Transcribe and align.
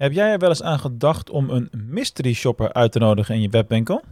Heb 0.00 0.12
jij 0.12 0.32
er 0.32 0.38
wel 0.38 0.48
eens 0.48 0.62
aan 0.62 0.78
gedacht 0.78 1.30
om 1.30 1.50
een 1.50 1.70
mystery 1.72 2.32
shopper 2.32 2.72
uit 2.72 2.92
te 2.92 2.98
nodigen 2.98 3.34
in 3.34 3.40
je 3.40 3.48
webwinkel? 3.48 4.02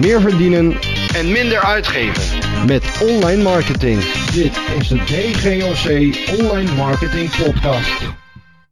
Meer 0.00 0.20
verdienen 0.20 0.72
en 1.14 1.32
minder 1.32 1.60
uitgeven. 1.64 2.66
met 2.66 3.08
online 3.10 3.42
marketing. 3.42 4.00
Dit 4.32 4.60
is 4.78 4.88
de 4.88 4.96
DGOC 4.96 5.88
Online 6.40 6.74
Marketing 6.74 7.30
Podcast. 7.44 8.12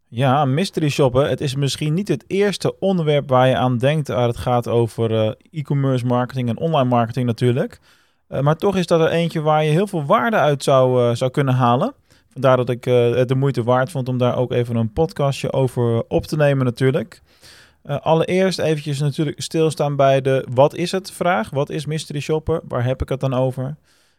Ja, 0.09 0.45
mystery 0.45 0.89
shoppen. 0.89 1.29
Het 1.29 1.41
is 1.41 1.55
misschien 1.55 1.95
niet 1.95 2.09
het 2.09 2.25
eerste 2.27 2.79
onderwerp 2.79 3.29
waar 3.29 3.49
je 3.49 3.57
aan 3.57 3.79
denkt 3.79 4.11
als 4.11 4.27
het 4.27 4.37
gaat 4.37 4.69
over 4.69 5.15
eh, 5.15 5.33
e-commerce 5.51 6.07
marketing 6.07 6.49
en 6.49 6.59
online 6.59 6.89
marketing 6.89 7.27
natuurlijk. 7.27 7.81
Eh, 8.29 8.41
maar 8.41 8.57
toch 8.57 8.77
is 8.77 8.87
dat 8.87 9.01
er 9.01 9.11
eentje 9.11 9.41
waar 9.41 9.65
je 9.65 9.71
heel 9.71 9.87
veel 9.87 10.05
waarde 10.05 10.37
uit 10.37 10.63
zou, 10.63 11.09
eh, 11.09 11.15
zou 11.15 11.31
kunnen 11.31 11.55
halen. 11.55 11.95
Vandaar 12.37 12.57
dat 12.57 12.71
ik 12.71 12.87
eh, 12.87 13.15
het 13.15 13.29
de 13.29 13.35
moeite 13.35 13.63
waard 13.63 13.91
vond 13.91 14.09
om 14.09 14.19
daar 14.19 14.37
ook 14.37 14.53
even 14.53 14.77
een 14.77 14.93
podcastje 14.93 15.53
over 15.53 16.05
op 16.09 16.27
te 16.27 16.37
nemen 16.37 16.65
natuurlijk. 16.65 17.23
Eh, 17.83 18.01
allereerst 18.01 18.59
eventjes 18.59 18.99
natuurlijk 18.99 19.43
stilstaan 19.43 19.97
bij 19.97 20.21
de 20.21 20.47
wat 20.51 20.75
is 20.75 20.93
het 20.93 21.11
vraag. 21.11 21.51
Wat 21.51 21.71
is 21.71 21.87
mystery 21.87 22.21
shoppen? 22.21 22.61
Waar 22.69 22.85
heb 22.85 23.03
ik 23.03 23.09
het 23.09 23.21
dan 23.21 23.35
over? 23.35 23.77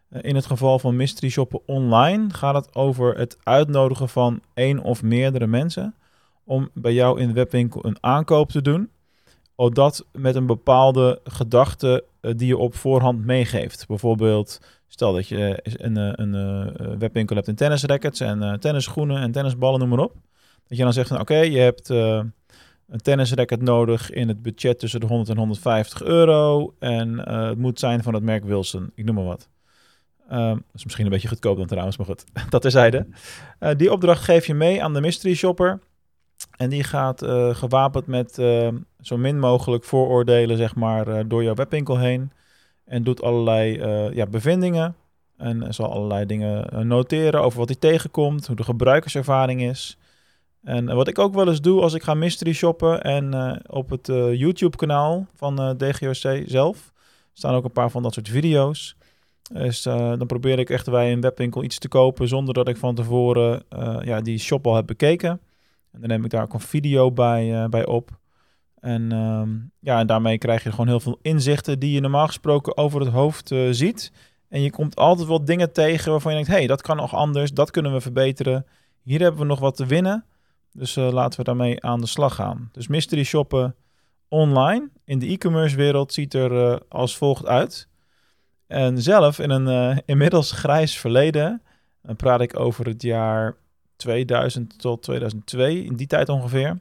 Eh, 0.09 0.19
in 0.23 0.35
het 0.35 0.45
geval 0.45 0.79
van 0.79 0.95
mystery 0.95 1.29
shoppen 1.29 1.61
online 1.65 2.33
gaat 2.33 2.55
het 2.55 2.75
over 2.75 3.17
het 3.17 3.37
uitnodigen 3.43 4.09
van 4.09 4.41
één 4.53 4.79
of 4.79 5.03
meerdere 5.03 5.47
mensen 5.47 5.95
om 6.43 6.69
bij 6.73 6.93
jou 6.93 7.19
in 7.19 7.27
de 7.27 7.33
webwinkel 7.33 7.85
een 7.85 7.97
aankoop 7.99 8.49
te 8.49 8.61
doen. 8.61 8.89
Of 9.55 9.69
dat 9.69 10.05
met 10.11 10.35
een 10.35 10.45
bepaalde 10.45 11.19
gedachte 11.23 12.03
die 12.21 12.47
je 12.47 12.57
op 12.57 12.75
voorhand 12.75 13.25
meegeeft. 13.25 13.87
Bijvoorbeeld, 13.87 14.59
stel 14.87 15.13
dat 15.13 15.27
je 15.27 15.59
een, 15.63 15.97
eh, 15.97 16.11
een, 16.15 16.35
eh, 16.35 16.97
webwinkel 16.97 17.35
hebt 17.35 17.47
in 17.47 17.55
tennisrackets 17.55 18.19
en 18.19 18.43
eh, 18.43 18.53
tennisschoenen 18.53 19.21
en 19.21 19.31
tennisballen, 19.31 19.79
noem 19.79 19.89
maar 19.89 19.99
op. 19.99 20.15
Dat 20.67 20.77
je 20.77 20.83
dan 20.83 20.93
zegt 20.93 21.07
van 21.07 21.19
oké, 21.19 21.37
je 21.37 21.59
hebt 21.59 21.89
eh, 21.89 22.21
een 22.87 23.01
tennisracket 23.01 23.61
nodig 23.61 24.11
in 24.11 24.27
het 24.27 24.41
budget 24.41 24.79
tussen 24.79 24.99
de 24.99 25.05
100 25.05 25.29
en 25.29 25.37
150 25.37 26.03
euro. 26.03 26.73
En 26.79 27.25
eh, 27.25 27.47
het 27.47 27.57
moet 27.57 27.79
zijn 27.79 28.03
van 28.03 28.13
het 28.13 28.23
merk 28.23 28.43
Wilson, 28.43 28.91
ik 28.95 29.05
noem 29.05 29.15
maar 29.15 29.23
wat. 29.23 29.49
Ehm, 30.29 30.55
dat 30.55 30.73
is 30.73 30.83
misschien 30.83 31.05
een 31.05 31.11
beetje 31.11 31.27
goedkoop 31.27 31.57
dan 31.57 31.67
trouwens, 31.67 31.97
maar 31.97 32.05
goed, 32.05 32.23
dat 32.49 32.61
terzijde. 32.61 33.07
Eh 33.59 33.75
die 33.77 33.91
opdracht 33.91 34.23
geef 34.23 34.45
je 34.45 34.53
mee 34.53 34.83
aan 34.83 34.93
de 34.93 35.01
mystery 35.01 35.35
shopper. 35.35 35.79
En 36.57 36.69
die 36.69 36.83
gaat 36.83 37.21
eh, 37.21 37.55
gewapend 37.55 38.07
met 38.07 38.37
eh, 38.37 38.67
zo 39.01 39.17
min 39.17 39.39
mogelijk 39.39 39.83
vooroordelen, 39.83 40.57
zeg 40.57 40.75
maar, 40.75 41.07
eh, 41.07 41.23
door 41.27 41.43
jouw 41.43 41.53
webwinkel 41.53 41.97
heen. 41.97 42.31
En 42.87 43.03
doet 43.03 43.21
allerlei 43.21 43.77
eh, 43.77 44.13
ja, 44.13 44.25
bevindingen. 44.25 44.95
En 45.37 45.73
zal 45.73 45.91
allerlei 45.91 46.25
dingen 46.25 46.69
eh, 46.69 46.79
noteren 46.79 47.41
over 47.41 47.59
wat 47.59 47.67
hij 47.67 47.77
tegenkomt, 47.77 48.47
hoe 48.47 48.55
de 48.55 48.63
gebruikerservaring 48.63 49.61
is. 49.61 49.97
En 50.63 50.89
eh, 50.89 50.95
wat 50.95 51.07
ik 51.07 51.19
ook 51.19 51.33
wel 51.33 51.47
eens 51.47 51.61
doe 51.61 51.81
als 51.81 51.93
ik 51.93 52.03
ga 52.03 52.13
mystery 52.13 52.53
shoppen 52.53 53.01
en 53.01 53.59
op 53.69 53.89
het 53.89 54.07
YouTube-kanaal 54.37 55.27
van 55.35 55.77
DGOC 55.77 56.43
zelf 56.45 56.93
staan 57.33 57.55
ook 57.55 57.63
een 57.63 57.71
paar 57.71 57.91
van 57.91 58.03
dat 58.03 58.13
soort 58.13 58.29
video's. 58.29 58.95
Dus 59.53 59.81
dan 59.81 60.25
probeer 60.27 60.59
ik 60.59 60.69
echt 60.69 60.89
bij 60.89 61.11
een 61.11 61.21
webwinkel 61.21 61.63
iets 61.63 61.77
te 61.77 61.87
kopen 61.87 62.27
zonder 62.27 62.53
dat 62.53 62.67
ik 62.67 62.77
van 62.77 62.95
tevoren 62.95 63.63
ja, 64.01 64.21
die 64.21 64.37
shop 64.37 64.67
al 64.67 64.75
heb 64.75 64.85
bekeken. 64.85 65.29
En 65.91 65.99
dan 65.99 66.09
neem 66.09 66.23
ik 66.23 66.29
daar 66.29 66.43
ook 66.43 66.53
een 66.53 66.59
video 66.59 67.11
bij, 67.11 67.69
bij 67.69 67.85
op. 67.85 68.11
En, 68.87 69.11
ehm, 69.11 69.49
ja, 69.79 69.99
en 69.99 70.07
daarmee 70.07 70.37
krijg 70.37 70.63
je 70.63 70.69
gewoon 70.69 70.87
heel 70.87 70.99
veel 70.99 71.19
inzichten 71.21 71.79
die 71.79 71.91
je 71.91 71.99
normaal 71.99 72.27
gesproken 72.27 72.77
over 72.77 72.99
het 72.99 73.09
hoofd 73.09 73.51
eh, 73.51 73.67
ziet. 73.71 74.11
En 74.49 74.61
je 74.61 74.71
komt 74.71 74.95
altijd 74.95 75.27
wel 75.27 75.45
dingen 75.45 75.73
tegen 75.73 76.11
waarvan 76.11 76.31
je 76.31 76.37
denkt, 76.37 76.51
hé, 76.51 76.57
hey, 76.57 76.67
dat 76.67 76.81
kan 76.81 76.97
nog 76.97 77.15
anders, 77.15 77.51
dat 77.51 77.71
kunnen 77.71 77.93
we 77.93 78.01
verbeteren. 78.01 78.65
Hier 79.03 79.19
hebben 79.19 79.41
we 79.41 79.47
nog 79.47 79.59
wat 79.59 79.75
te 79.75 79.85
winnen. 79.85 80.25
Dus 80.71 80.95
eh, 80.95 81.11
laten 81.11 81.39
we 81.39 81.45
daarmee 81.45 81.83
aan 81.83 81.99
de 81.99 82.07
slag 82.07 82.35
gaan. 82.35 82.69
Dus 82.71 82.87
mystery 82.87 83.23
shoppen 83.23 83.75
online 84.27 84.89
in 85.05 85.19
de 85.19 85.27
e-commerce 85.27 85.75
wereld 85.75 86.13
ziet 86.13 86.33
er 86.33 86.71
eh, 86.71 86.79
als 86.89 87.17
volgt 87.17 87.45
uit. 87.45 87.87
En 88.67 89.01
zelf 89.01 89.39
in 89.39 89.49
een 89.49 89.67
eh, 89.67 89.97
inmiddels 90.05 90.51
grijs 90.51 90.97
verleden, 90.97 91.61
dan 92.01 92.15
praat 92.15 92.41
ik 92.41 92.59
over 92.59 92.85
het 92.85 93.01
jaar 93.01 93.55
2000 93.95 94.79
tot 94.79 95.03
2002, 95.03 95.83
in 95.83 95.95
die 95.95 96.07
tijd 96.07 96.29
ongeveer. 96.29 96.77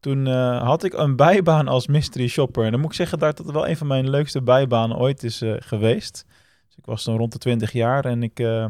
Toen 0.00 0.26
eh, 0.26 0.62
had 0.62 0.84
ik 0.84 0.92
een 0.92 1.16
bijbaan 1.16 1.68
als 1.68 1.86
mystery 1.86 2.28
shopper. 2.28 2.64
En 2.64 2.70
dan 2.70 2.80
moet 2.80 2.90
ik 2.90 2.96
zeggen 2.96 3.18
dat 3.18 3.38
het 3.38 3.50
wel 3.50 3.68
een 3.68 3.76
van 3.76 3.86
mijn 3.86 4.10
leukste 4.10 4.42
bijbanen 4.42 4.96
ooit 4.96 5.22
is 5.22 5.42
eh, 5.42 5.54
geweest. 5.58 6.24
Dus 6.66 6.76
ik 6.76 6.84
was 6.86 7.04
dan 7.04 7.16
rond 7.16 7.32
de 7.32 7.38
20 7.38 7.72
jaar 7.72 8.04
en 8.04 8.22
ik 8.22 8.40
eh, 8.40 8.66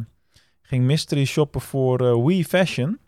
ging 0.62 0.84
mystery 0.84 1.24
shoppen 1.24 1.60
voor 1.60 2.24
Wii 2.24 2.44
Fashion. 2.44 2.98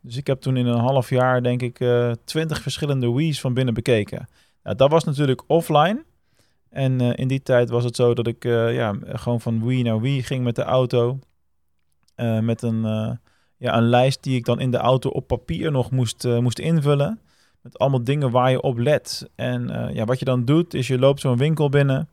Dus 0.00 0.16
ik 0.16 0.26
heb 0.26 0.40
toen 0.40 0.56
in 0.56 0.66
een 0.66 0.78
half 0.78 1.10
jaar, 1.10 1.42
denk 1.42 1.62
ik, 1.62 1.84
20 2.24 2.62
verschillende 2.62 3.12
Wii's 3.12 3.40
van 3.40 3.54
binnen 3.54 3.74
bekeken. 3.74 4.28
Nou, 4.62 4.76
dat 4.76 4.90
was 4.90 5.04
natuurlijk 5.04 5.42
offline. 5.46 6.04
En 6.68 7.00
in 7.00 7.28
die 7.28 7.42
tijd 7.42 7.70
was 7.70 7.84
het 7.84 7.96
zo 7.96 8.14
dat 8.14 8.26
ik 8.26 8.44
ja, 8.44 8.96
gewoon 9.02 9.40
van 9.40 9.66
Wii 9.66 9.82
naar 9.82 10.00
Wii 10.00 10.22
ging 10.22 10.44
met 10.44 10.56
de 10.56 10.62
auto. 10.62 11.18
Met 12.40 12.62
een, 12.62 12.82
ja, 13.56 13.76
een 13.76 13.88
lijst 13.88 14.22
die 14.22 14.36
ik 14.36 14.44
dan 14.44 14.60
in 14.60 14.70
de 14.70 14.76
auto 14.76 15.10
op 15.10 15.26
papier 15.26 15.70
nog 15.70 15.90
moest, 15.90 16.24
moest 16.24 16.58
invullen. 16.58 17.20
Met 17.62 17.78
allemaal 17.78 18.04
dingen 18.04 18.30
waar 18.30 18.50
je 18.50 18.62
op 18.62 18.78
let. 18.78 19.30
En 19.34 19.70
eh, 19.70 19.94
ja, 19.94 20.04
wat 20.04 20.18
je 20.18 20.24
dan 20.24 20.44
doet, 20.44 20.74
is 20.74 20.86
je 20.86 20.98
loopt 20.98 21.20
zo'n 21.20 21.36
winkel 21.36 21.68
binnen. 21.68 22.08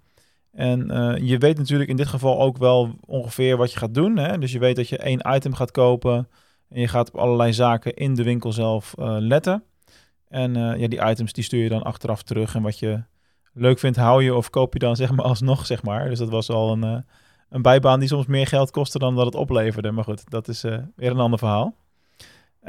En 0.51 0.91
eh, 0.91 1.27
je 1.27 1.37
weet 1.37 1.57
natuurlijk 1.57 1.89
in 1.89 1.95
dit 1.95 2.07
geval 2.07 2.39
ook 2.39 2.57
wel 2.57 2.95
ongeveer 3.05 3.57
wat 3.57 3.71
je 3.71 3.79
gaat 3.79 3.93
doen. 3.93 4.17
Hè? 4.17 4.37
Dus 4.37 4.51
je 4.51 4.59
weet 4.59 4.75
dat 4.75 4.89
je 4.89 4.97
één 4.97 5.35
item 5.35 5.53
gaat 5.53 5.71
kopen. 5.71 6.27
En 6.69 6.81
je 6.81 6.87
gaat 6.87 7.07
op 7.07 7.19
allerlei 7.19 7.53
zaken 7.53 7.93
in 7.93 8.15
de 8.15 8.23
winkel 8.23 8.51
zelf 8.51 8.93
eh, 8.97 9.15
letten. 9.19 9.63
En 10.27 10.53
ja, 10.53 10.87
die 10.87 11.09
items 11.09 11.33
die 11.33 11.43
stuur 11.43 11.63
je 11.63 11.69
dan 11.69 11.83
achteraf 11.83 12.23
terug. 12.23 12.55
En 12.55 12.61
wat 12.61 12.79
je 12.79 13.03
leuk 13.53 13.79
vindt, 13.79 13.97
hou 13.97 14.23
je 14.23 14.35
of 14.35 14.49
koop 14.49 14.73
je 14.73 14.79
dan 14.79 14.95
zeg 15.03 15.11
maar 15.11 15.25
alsnog, 15.25 15.65
zeg 15.65 15.83
maar. 15.83 16.09
Dus 16.09 16.19
dat 16.19 16.29
was 16.29 16.49
al 16.49 16.71
een, 16.71 17.05
een 17.49 17.61
bijbaan 17.61 17.99
die 17.99 18.09
soms 18.09 18.25
meer 18.25 18.47
geld 18.47 18.71
kostte 18.71 18.99
dan 18.99 19.15
dat 19.15 19.25
het 19.25 19.35
opleverde. 19.35 19.91
Maar 19.91 20.03
goed, 20.03 20.29
dat 20.29 20.47
is 20.47 20.61
weer 20.95 21.11
een 21.11 21.19
ander 21.19 21.39
verhaal. 21.39 21.75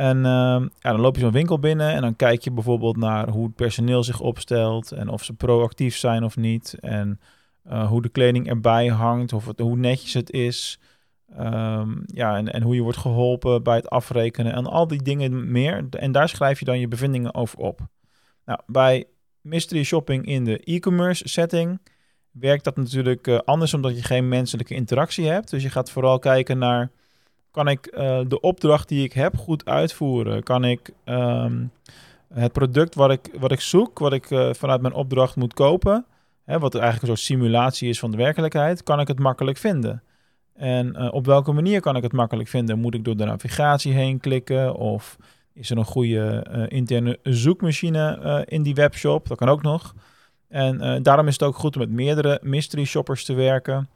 En 0.00 0.16
ehm, 0.16 0.62
ja, 0.62 0.91
dan 0.91 1.00
loop 1.00 1.15
je 1.15 1.21
zo'n 1.21 1.33
winkel 1.33 1.59
binnen 1.59 1.93
en 1.93 2.00
dan 2.00 2.16
kijk 2.16 2.43
je 2.43 2.50
bijvoorbeeld 2.50 2.97
naar 2.97 3.28
hoe 3.28 3.44
het 3.44 3.55
personeel 3.55 4.03
zich 4.03 4.21
opstelt 4.21 4.93
en 4.93 5.09
of 5.09 5.25
ze 5.25 5.33
proactief 5.33 5.97
zijn 5.97 6.25
of 6.25 6.37
niet. 6.37 6.77
En 6.81 7.21
eh, 7.62 7.88
hoe 7.88 8.03
de 8.03 8.09
kleding 8.09 8.49
erbij 8.49 8.87
hangt, 8.87 9.33
of 9.33 9.53
hoe 9.56 9.77
netjes 9.77 10.15
het 10.15 10.31
is. 10.31 10.81
Ehm, 11.37 11.91
ja, 12.06 12.37
en, 12.37 12.53
en 12.53 12.62
hoe 12.62 12.75
je 12.75 12.83
wordt 12.83 12.99
geholpen 12.99 13.62
bij 13.62 13.77
het 13.77 13.91
afrekenen 13.91 14.53
en 14.53 14.66
al 14.66 14.87
die 14.87 15.03
dingen 15.03 15.50
meer. 15.50 15.87
En 15.91 16.12
daar 16.12 16.28
schrijf 16.28 16.59
je 16.59 16.65
dan 16.65 16.78
je 16.78 16.88
bevindingen 16.88 17.34
over 17.34 17.59
op. 17.59 17.81
Nou, 18.44 18.61
bij 18.67 19.05
mystery 19.41 19.82
shopping 19.82 20.27
in 20.27 20.44
de 20.44 20.59
e-commerce 20.59 21.28
setting 21.28 21.81
werkt 22.31 22.65
dat 22.65 22.77
natuurlijk 22.77 23.27
eh, 23.27 23.38
anders 23.38 23.75
omdat 23.75 23.97
je 23.97 24.03
geen 24.03 24.28
menselijke 24.28 24.75
interactie 24.75 25.27
hebt. 25.27 25.50
Dus 25.50 25.62
je 25.62 25.71
gaat 25.71 25.91
vooral 25.91 26.19
kijken 26.19 26.59
naar, 26.59 26.91
kan 27.50 27.69
ik 27.69 27.87
eh, 27.87 28.21
de 28.28 28.41
opdracht 28.41 28.88
die 28.88 29.05
ik 29.05 29.12
heb 29.12 29.37
goed 29.37 29.65
uitvoeren? 29.65 30.43
Kan 30.43 30.65
ik 30.65 30.91
ehm, 31.05 31.65
het 32.34 32.53
product 32.53 32.94
wat 32.94 33.11
ik, 33.11 33.31
wat 33.38 33.53
ik 33.53 33.61
zoek, 33.61 33.99
wat 33.99 34.12
ik 34.12 34.31
eh, 34.31 34.53
vanuit 34.53 34.81
mijn 34.81 34.94
opdracht 34.94 35.37
moet 35.37 35.55
kopen, 35.55 36.06
hè, 36.44 36.59
wat 36.59 36.75
eigenlijk 36.75 37.03
een 37.03 37.16
soort 37.16 37.27
simulatie 37.28 37.88
is 37.88 37.99
van 37.99 38.11
de 38.11 38.16
werkelijkheid, 38.16 38.83
kan 38.83 39.00
ik 39.00 39.09
het 39.09 39.19
makkelijk 39.19 39.59
vinden? 39.59 40.03
En 40.55 40.97
eh, 40.97 41.12
op 41.12 41.27
welke 41.27 41.53
manier 41.53 41.81
kan 41.81 41.97
ik 41.97 42.03
het 42.03 42.12
makkelijk 42.12 42.49
vinden? 42.49 42.78
Moet 42.78 42.94
ik 42.94 43.05
door 43.05 43.16
de 43.16 43.25
navigatie 43.25 43.93
heen 43.93 44.21
klikken? 44.21 44.75
Of 44.75 45.17
is 45.53 45.71
er 45.71 45.78
een 45.78 45.84
goede 45.84 46.67
interne 46.69 47.19
zoekmachine 47.22 48.44
in 48.49 48.62
die 48.62 48.75
webshop? 48.75 49.28
Dat 49.28 49.38
kan 49.38 49.49
ook 49.49 49.62
nog. 49.62 49.94
En 50.49 51.03
daarom 51.03 51.27
is 51.27 51.32
het 51.32 51.43
ook 51.43 51.56
goed 51.56 51.75
om 51.75 51.81
met 51.81 51.91
meerdere 51.91 52.38
mystery 52.43 52.84
shoppers 52.84 53.25
te 53.25 53.34
werken. 53.34 53.88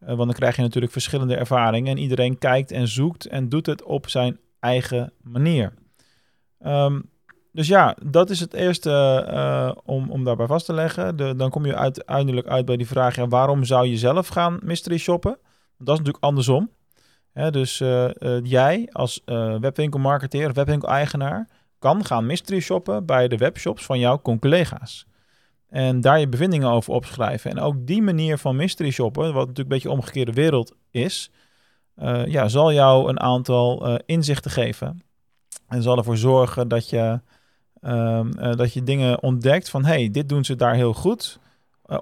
Eh, 0.00 0.06
want 0.06 0.18
dan 0.18 0.32
krijg 0.32 0.56
je 0.56 0.62
natuurlijk 0.62 0.92
verschillende 0.92 1.36
ervaringen. 1.36 1.90
En 1.90 2.02
iedereen 2.02 2.38
kijkt 2.38 2.70
en 2.70 2.88
zoekt 2.88 3.26
en 3.26 3.48
doet 3.48 3.66
het 3.66 3.82
op 3.82 4.08
zijn 4.08 4.38
eigen 4.60 5.12
manier. 5.22 5.72
Ehm, 6.60 7.00
dus 7.52 7.68
ja, 7.68 7.96
dat 8.04 8.30
is 8.30 8.40
het 8.40 8.54
eerste 8.54 8.90
eh, 9.28 9.72
om, 9.84 10.10
om 10.10 10.24
daarbij 10.24 10.46
vast 10.46 10.66
te 10.66 10.72
leggen. 10.72 11.36
Dan 11.36 11.50
kom 11.50 11.66
je 11.66 11.76
uiteindelijk 11.76 12.46
uit 12.46 12.64
bij 12.64 12.76
die 12.76 12.86
vraag: 12.86 13.16
waarom 13.16 13.64
zou 13.64 13.86
je 13.86 13.96
zelf 13.96 14.28
gaan 14.28 14.58
mystery 14.62 14.98
shoppen? 14.98 15.38
Dat 15.78 15.94
is 15.94 15.98
natuurlijk 15.98 16.24
andersom. 16.24 16.70
Dus 17.50 17.80
eh, 17.80 18.08
jij 18.42 18.88
als 18.92 19.22
webwinkelmarketeer, 19.60 20.52
webwinkel-eigenaar, 20.52 21.48
kan 21.78 22.04
gaan 22.04 22.26
mystery 22.26 22.60
shoppen 22.60 23.06
bij 23.06 23.28
de 23.28 23.36
webshops 23.36 23.84
van 23.84 23.98
jouw 23.98 24.20
collega's. 24.20 25.06
En 25.68 26.00
daar 26.00 26.20
je 26.20 26.28
bevindingen 26.28 26.70
over 26.70 26.92
opschrijven. 26.92 27.50
En 27.50 27.60
ook 27.60 27.86
die 27.86 28.02
manier 28.02 28.38
van 28.38 28.56
mystery 28.56 28.90
shoppen, 28.90 29.22
wat 29.22 29.34
natuurlijk 29.34 29.58
een 29.58 29.68
beetje 29.68 29.90
omgekeerde 29.90 30.32
wereld 30.32 30.74
is, 30.90 31.30
eh, 31.94 32.26
ja, 32.26 32.48
zal 32.48 32.72
jou 32.72 33.08
een 33.08 33.20
aantal 33.20 33.86
eh, 33.86 33.94
inzichten 34.06 34.50
geven. 34.50 35.02
En 35.68 35.82
zal 35.82 35.96
ervoor 35.96 36.16
zorgen 36.16 36.68
dat 36.68 36.90
je, 36.90 37.20
ehm, 37.80 38.30
eh, 38.32 38.56
dat 38.56 38.72
je 38.72 38.82
dingen 38.82 39.22
ontdekt 39.22 39.70
van, 39.70 39.84
hey, 39.84 40.10
dit 40.10 40.28
doen 40.28 40.44
ze 40.44 40.56
daar 40.56 40.74
heel 40.74 40.92
goed. 40.92 41.38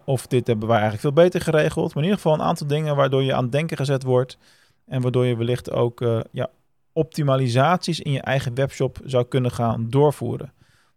Of 0.04 0.26
dit 0.26 0.46
hebben 0.46 0.68
wij 0.68 0.78
eigenlijk 0.80 1.14
veel 1.14 1.24
beter 1.24 1.40
geregeld. 1.40 1.94
Maar 1.94 2.02
in 2.02 2.08
ieder 2.08 2.22
geval 2.22 2.34
een 2.34 2.46
aantal 2.46 2.66
dingen 2.66 2.96
waardoor 2.96 3.22
je 3.22 3.34
aan 3.34 3.42
het 3.42 3.52
denken 3.52 3.76
gezet 3.76 4.02
wordt. 4.02 4.38
En 4.86 5.02
waardoor 5.02 5.26
je 5.26 5.36
wellicht 5.36 5.70
ook 5.70 6.24
ja, 6.30 6.50
optimalisaties 6.92 8.00
in 8.00 8.12
je 8.12 8.20
eigen 8.20 8.54
webshop 8.54 8.98
zou 9.04 9.24
kunnen 9.24 9.50
gaan 9.50 9.86
doorvoeren. 9.90 10.52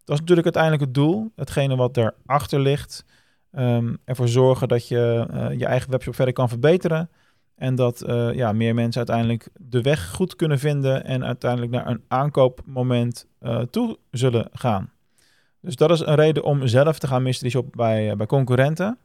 Dat 0.07 0.15
is 0.15 0.21
natuurlijk 0.21 0.55
uiteindelijk 0.55 0.83
het 0.83 0.93
doel. 0.93 1.31
Hetgene 1.35 1.75
wat 1.75 1.97
erachter 1.97 2.59
ligt. 2.59 3.05
Um, 3.51 3.97
ervoor 4.05 4.27
zorgen 4.27 4.67
dat 4.67 4.87
je 4.87 5.27
uh, 5.31 5.59
je 5.59 5.65
eigen 5.65 5.91
webshop 5.91 6.15
verder 6.15 6.33
kan 6.33 6.49
verbeteren. 6.49 7.09
En 7.55 7.75
dat 7.75 8.03
uh, 8.07 8.33
ja, 8.33 8.51
meer 8.51 8.73
mensen 8.73 8.97
uiteindelijk 8.97 9.49
de 9.59 9.81
weg 9.81 10.09
goed 10.09 10.35
kunnen 10.35 10.59
vinden 10.59 11.05
en 11.05 11.25
uiteindelijk 11.25 11.71
naar 11.71 11.87
een 11.87 12.03
aankoopmoment 12.07 13.27
uh, 13.41 13.59
toe 13.59 13.97
zullen 14.11 14.49
gaan. 14.53 14.91
Dus 15.61 15.75
dat 15.75 15.91
is 15.91 15.99
een 15.99 16.15
reden 16.15 16.43
om 16.43 16.67
zelf 16.67 16.99
te 16.99 17.07
gaan 17.07 17.23
mystery 17.23 17.49
shoppen 17.49 17.77
bij, 17.77 18.15
bij 18.15 18.25
concurrenten. 18.25 18.97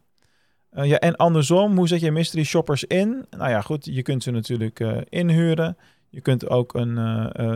ja, 0.70 0.98
en 0.98 1.16
andersom, 1.16 1.76
hoe 1.76 1.88
zet 1.88 2.00
je 2.00 2.12
mystery 2.12 2.44
shoppers 2.44 2.84
in? 2.84 3.26
Nou 3.31 3.50
ja, 3.50 3.60
goed, 3.60 3.84
je 3.84 4.02
kunt 4.02 4.22
ze 4.22 4.31
natuurlijk 4.31 5.05
inhuren. 5.08 5.76
Je 6.12 6.20
kunt 6.20 6.48
ook 6.48 6.74
een, 6.74 6.92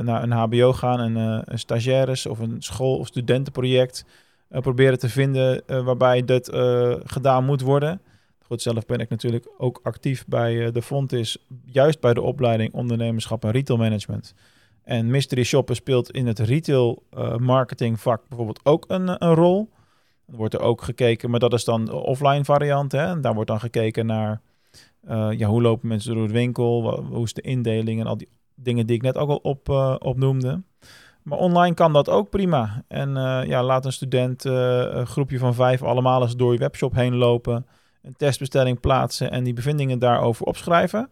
naar 0.04 0.22
een 0.22 0.32
HBO 0.32 0.72
gaan 0.72 1.00
en 1.00 1.16
een 1.52 1.58
stagiaires 1.58 2.26
of 2.26 2.38
een 2.38 2.56
school- 2.62 2.98
of 2.98 3.06
studentenproject 3.06 4.04
proberen 4.48 4.98
te 4.98 5.08
vinden 5.08 5.62
waarbij 5.84 6.24
dat 6.24 6.50
gedaan 7.04 7.44
moet 7.44 7.60
worden. 7.60 8.00
Goed, 8.46 8.62
zelf 8.62 8.86
ben 8.86 8.98
ik 8.98 9.08
natuurlijk 9.08 9.48
ook 9.58 9.80
actief 9.82 10.26
bij 10.26 10.72
de 10.72 10.82
Fontis, 10.82 11.38
juist 11.64 12.00
bij 12.00 12.14
de 12.14 12.22
opleiding 12.22 12.72
ondernemerschap 12.72 13.44
en 13.44 13.50
retail 13.50 13.78
management. 13.78 14.34
En 14.82 15.10
mystery 15.10 15.42
shoppen 15.42 15.76
speelt 15.76 16.10
in 16.10 16.26
het 16.26 16.38
retail 16.38 17.02
uh, 17.16 17.36
marketing 17.36 18.00
vak 18.00 18.28
bijvoorbeeld 18.28 18.60
ook 18.62 18.84
een, 18.88 19.24
een 19.24 19.34
rol. 19.34 19.68
Er 20.26 20.36
wordt 20.36 20.54
er 20.54 20.60
ook 20.60 20.82
gekeken, 20.82 21.30
maar 21.30 21.40
dat 21.40 21.52
is 21.52 21.64
dan 21.64 21.84
de 21.84 21.94
offline 21.94 22.44
variant. 22.44 22.92
Hè? 22.92 23.06
En 23.06 23.20
daar 23.20 23.34
wordt 23.34 23.50
dan 23.50 23.60
gekeken 23.60 24.06
naar 24.06 24.40
ja, 25.30 25.46
hoe 25.46 25.62
lopen 25.62 25.88
mensen 25.88 26.14
door 26.14 26.22
het 26.22 26.32
winkel, 26.32 27.04
hoe 27.04 27.24
is 27.24 27.32
de 27.32 27.40
indeling 27.40 28.00
en 28.00 28.06
al 28.06 28.16
die 28.16 28.28
dingen 28.66 28.86
die 28.86 28.96
ik 28.96 29.02
net 29.02 29.16
ook 29.16 29.28
al 29.28 29.40
op, 29.42 29.68
opnoemde. 29.98 30.62
Maar 31.22 31.38
online 31.38 31.74
kan 31.74 31.92
dat 31.92 32.08
ook 32.08 32.30
prima. 32.30 32.82
En 32.88 33.14
ja, 33.46 33.62
laat 33.62 33.84
een 33.84 33.92
student 33.92 34.44
een 34.44 35.06
groepje 35.06 35.38
van 35.38 35.54
vijf 35.54 35.82
allemaal 35.82 36.22
eens 36.22 36.36
door 36.36 36.52
je 36.52 36.58
webshop 36.58 36.94
heen 36.94 37.14
lopen 37.14 37.66
een 38.02 38.16
testbestelling 38.16 38.80
plaatsen 38.80 39.30
en 39.30 39.44
die 39.44 39.52
bevindingen 39.52 39.98
daarover 39.98 40.46
opschrijven. 40.46 41.10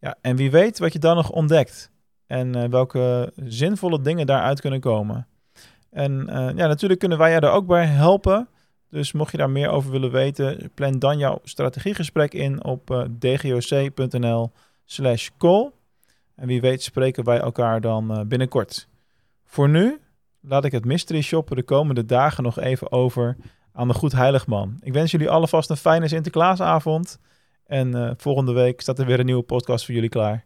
Ja, 0.00 0.16
en 0.20 0.36
wie 0.36 0.50
weet 0.50 0.78
wat 0.78 0.92
je 0.92 0.98
dan 0.98 1.16
nog 1.16 1.30
ontdekt 1.30 1.90
en 2.26 2.70
welke 2.70 3.32
zinvolle 3.36 4.00
dingen 4.00 4.26
daaruit 4.26 4.60
kunnen 4.60 4.80
komen. 4.80 5.26
En 5.90 6.24
ja, 6.56 6.66
natuurlijk 6.66 7.00
kunnen 7.00 7.18
wij 7.18 7.32
je 7.32 7.40
daar 7.40 7.52
ook 7.52 7.66
bij 7.66 7.86
helpen. 7.86 8.48
Dus 8.90 9.12
mocht 9.12 9.30
je 9.30 9.36
daar 9.36 9.50
meer 9.50 9.68
over 9.68 9.90
willen 9.90 10.10
weten, 10.10 10.70
plan 10.74 10.98
dan 10.98 11.18
jouw 11.18 11.38
strategiegesprek 11.42 12.34
in 12.34 12.64
op 12.64 12.90
uh, 12.90 13.04
dgoc.nl 13.18 14.52
slash 14.84 15.28
call. 15.38 15.70
En 16.36 16.46
wie 16.46 16.60
weet 16.60 16.82
spreken 16.82 17.24
wij 17.24 17.38
elkaar 17.38 17.80
dan 17.80 18.28
binnenkort. 18.28 18.88
Voor 19.44 19.68
nu 19.68 20.00
laat 20.40 20.64
ik 20.64 20.72
het 20.72 20.84
mystery 20.84 21.20
shoppen 21.20 21.56
de 21.56 21.62
komende 21.62 22.04
dagen 22.04 22.42
nog 22.42 22.58
even 22.58 22.92
over 22.92 23.36
aan 23.72 23.88
de 23.88 23.94
Goed 23.94 24.12
Heiligman. 24.12 24.76
Ik 24.80 24.92
wens 24.92 25.10
jullie 25.10 25.30
alvast 25.30 25.70
een 25.70 25.76
fijne 25.76 26.08
Sinterklaasavond. 26.08 27.18
En 27.66 27.96
uh, 27.96 28.10
volgende 28.16 28.52
week 28.52 28.80
staat 28.80 28.98
er 28.98 29.06
weer 29.06 29.18
een 29.18 29.26
nieuwe 29.26 29.42
podcast 29.42 29.84
voor 29.84 29.94
jullie 29.94 30.10
klaar. 30.10 30.44